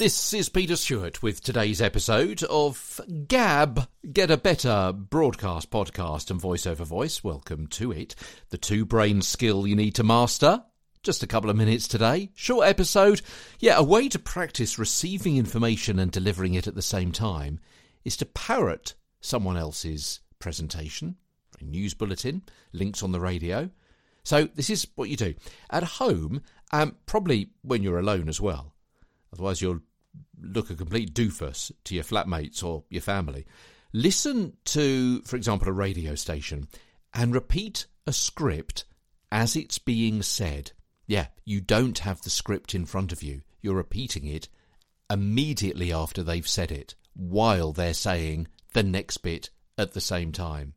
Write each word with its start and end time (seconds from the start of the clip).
This 0.00 0.32
is 0.32 0.48
Peter 0.48 0.76
Stewart 0.76 1.22
with 1.22 1.42
today's 1.42 1.82
episode 1.82 2.42
of 2.44 3.02
Gab, 3.28 3.86
Get 4.10 4.30
a 4.30 4.38
Better 4.38 4.94
Broadcast 4.94 5.70
Podcast 5.70 6.30
and 6.30 6.40
Voice 6.40 6.66
Over 6.66 6.84
Voice. 6.84 7.22
Welcome 7.22 7.66
to 7.66 7.92
it. 7.92 8.14
The 8.48 8.56
two 8.56 8.86
brain 8.86 9.20
skill 9.20 9.66
you 9.66 9.76
need 9.76 9.96
to 9.96 10.02
master. 10.02 10.64
Just 11.02 11.22
a 11.22 11.26
couple 11.26 11.50
of 11.50 11.56
minutes 11.56 11.86
today. 11.86 12.30
Short 12.34 12.66
episode. 12.66 13.20
Yeah, 13.58 13.76
a 13.76 13.82
way 13.82 14.08
to 14.08 14.18
practice 14.18 14.78
receiving 14.78 15.36
information 15.36 15.98
and 15.98 16.10
delivering 16.10 16.54
it 16.54 16.66
at 16.66 16.74
the 16.74 16.80
same 16.80 17.12
time 17.12 17.60
is 18.02 18.16
to 18.16 18.24
parrot 18.24 18.94
someone 19.20 19.58
else's 19.58 20.20
presentation, 20.38 21.16
a 21.60 21.64
news 21.64 21.92
bulletin, 21.92 22.42
links 22.72 23.02
on 23.02 23.12
the 23.12 23.20
radio. 23.20 23.68
So 24.22 24.48
this 24.54 24.70
is 24.70 24.86
what 24.94 25.08
you 25.08 25.16
do. 25.16 25.34
At 25.70 25.82
home, 25.82 26.42
um, 26.72 26.96
probably 27.06 27.50
when 27.62 27.82
you're 27.82 27.98
alone 27.98 28.28
as 28.28 28.40
well. 28.40 28.74
Otherwise, 29.32 29.62
you'll 29.62 29.80
look 30.40 30.70
a 30.70 30.74
complete 30.74 31.14
doofus 31.14 31.70
to 31.84 31.94
your 31.94 32.04
flatmates 32.04 32.64
or 32.64 32.84
your 32.90 33.02
family. 33.02 33.46
Listen 33.92 34.56
to, 34.66 35.20
for 35.22 35.36
example, 35.36 35.68
a 35.68 35.72
radio 35.72 36.14
station 36.14 36.68
and 37.12 37.34
repeat 37.34 37.86
a 38.06 38.12
script 38.12 38.84
as 39.32 39.56
it's 39.56 39.78
being 39.78 40.22
said. 40.22 40.72
Yeah, 41.06 41.26
you 41.44 41.60
don't 41.60 41.98
have 42.00 42.22
the 42.22 42.30
script 42.30 42.74
in 42.74 42.86
front 42.86 43.12
of 43.12 43.22
you. 43.22 43.42
You're 43.62 43.74
repeating 43.74 44.26
it 44.26 44.48
immediately 45.10 45.92
after 45.92 46.22
they've 46.22 46.46
said 46.46 46.70
it, 46.70 46.94
while 47.14 47.72
they're 47.72 47.94
saying 47.94 48.46
the 48.72 48.82
next 48.82 49.18
bit 49.18 49.50
at 49.76 49.92
the 49.92 50.00
same 50.00 50.30
time. 50.30 50.74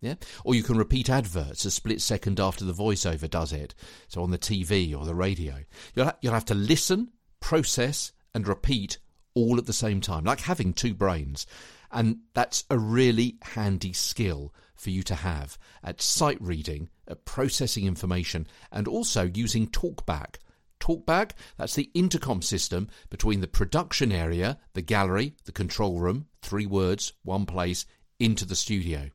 Yeah? 0.00 0.14
Or 0.44 0.54
you 0.54 0.62
can 0.62 0.78
repeat 0.78 1.10
adverts 1.10 1.64
a 1.64 1.70
split 1.70 2.00
second 2.00 2.38
after 2.38 2.64
the 2.64 2.72
voiceover 2.72 3.28
does 3.28 3.52
it. 3.52 3.74
So 4.06 4.22
on 4.22 4.30
the 4.30 4.38
TV 4.38 4.96
or 4.96 5.04
the 5.04 5.14
radio. 5.14 5.56
You'll, 5.94 6.06
ha- 6.06 6.16
you'll 6.20 6.34
have 6.34 6.44
to 6.46 6.54
listen, 6.54 7.10
process, 7.40 8.12
and 8.34 8.46
repeat 8.46 8.98
all 9.34 9.58
at 9.58 9.66
the 9.66 9.72
same 9.72 10.00
time, 10.00 10.24
like 10.24 10.40
having 10.40 10.72
two 10.72 10.94
brains. 10.94 11.46
And 11.90 12.18
that's 12.34 12.64
a 12.70 12.78
really 12.78 13.38
handy 13.42 13.92
skill 13.92 14.54
for 14.74 14.90
you 14.90 15.02
to 15.04 15.14
have 15.14 15.58
at 15.82 16.00
sight 16.00 16.38
reading, 16.40 16.88
at 17.08 17.24
processing 17.24 17.86
information, 17.86 18.46
and 18.70 18.86
also 18.86 19.30
using 19.34 19.66
TalkBack. 19.66 20.36
TalkBack, 20.80 21.32
that's 21.56 21.74
the 21.74 21.90
intercom 21.94 22.40
system 22.42 22.88
between 23.10 23.40
the 23.40 23.48
production 23.48 24.12
area, 24.12 24.58
the 24.74 24.82
gallery, 24.82 25.34
the 25.44 25.52
control 25.52 25.98
room, 25.98 26.26
three 26.42 26.66
words, 26.66 27.12
one 27.24 27.46
place, 27.46 27.84
into 28.20 28.44
the 28.44 28.56
studio. 28.56 29.10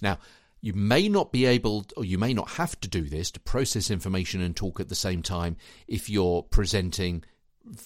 Now, 0.00 0.18
you 0.60 0.72
may 0.74 1.08
not 1.08 1.32
be 1.32 1.44
able, 1.44 1.86
or 1.96 2.04
you 2.04 2.18
may 2.18 2.32
not 2.32 2.50
have 2.50 2.80
to 2.80 2.88
do 2.88 3.02
this 3.02 3.32
to 3.32 3.40
process 3.40 3.90
information 3.90 4.40
and 4.40 4.54
talk 4.54 4.78
at 4.78 4.88
the 4.88 4.94
same 4.94 5.22
time 5.22 5.56
if 5.88 6.08
you're 6.08 6.42
presenting 6.42 7.24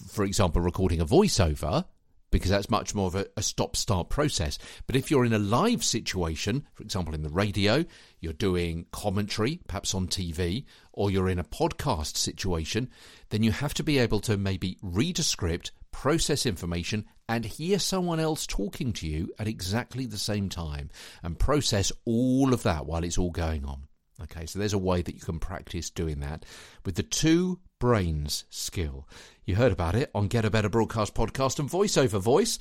for 0.09 0.25
example, 0.25 0.63
recording 0.63 1.01
a 1.01 1.07
voiceover, 1.07 1.85
because 2.31 2.51
that's 2.51 2.71
much 2.71 2.95
more 2.95 3.07
of 3.07 3.15
a, 3.15 3.27
a 3.37 3.43
stop 3.43 3.77
start 3.77 4.09
process. 4.09 4.59
But 4.87 4.97
if 4.97 5.11
you're 5.11 5.25
in 5.25 5.33
a 5.33 5.39
live 5.39 5.85
situation, 5.85 6.67
for 6.75 6.83
example, 6.83 7.15
in 7.15 7.23
the 7.23 7.29
radio, 7.29 7.85
you're 8.21 8.33
doing 8.33 8.87
commentary, 8.91 9.61
perhaps 9.69 9.95
on 9.95 10.09
TV, 10.09 10.65
or 10.93 11.11
you're 11.11 11.29
in 11.29 11.39
a 11.39 11.45
podcast 11.45 12.17
situation, 12.17 12.91
then 13.31 13.43
you 13.43 13.53
have 13.53 13.75
to 13.75 13.85
be 13.85 13.99
able 13.99 14.21
to 14.21 14.37
maybe 14.37 14.79
read 14.83 15.19
a 15.19 15.23
script, 15.23 15.73
process 15.93 16.47
information, 16.47 17.05
and 17.29 17.45
hear 17.45 17.79
someone 17.79 18.21
else 18.21 18.47
talking 18.47 18.93
to 18.95 19.07
you 19.07 19.33
at 19.39 19.49
exactly 19.49 20.07
the 20.07 20.19
same 20.19 20.49
time 20.49 20.91
and 21.23 21.39
process 21.39 21.93
all 22.05 22.55
of 22.55 22.63
that 22.63 22.87
while 22.87 23.05
it's 23.05 23.19
all 23.19 23.31
going 23.31 23.65
on. 23.65 23.83
Okay, 24.23 24.47
so 24.47 24.59
there's 24.59 24.73
a 24.73 24.79
way 24.79 25.03
that 25.03 25.15
you 25.15 25.21
can 25.21 25.39
practice 25.39 25.91
doing 25.91 26.21
that 26.21 26.45
with 26.85 26.95
the 26.95 27.03
two 27.03 27.59
brains 27.79 28.45
skill. 28.49 29.07
You 29.45 29.57
heard 29.57 29.73
about 29.73 29.95
it 29.95 30.11
on 30.15 30.29
Get 30.29 30.45
a 30.45 30.51
Better 30.51 30.71
Broadcast 30.71 31.15
podcast 31.15 31.59
and 31.59 31.69
Voice 31.69 31.99
Over 31.99 32.19
Voice, 32.19 32.59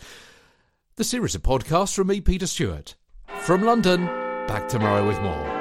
the 0.98 1.06
series 1.06 1.36
of 1.36 1.44
podcasts 1.44 1.96
from 1.96 2.08
me, 2.08 2.20
Peter 2.20 2.48
Stewart. 2.48 2.96
From 3.40 3.64
London, 3.64 4.06
back 4.48 4.68
tomorrow 4.68 5.08
with 5.08 5.20
more. 5.22 5.55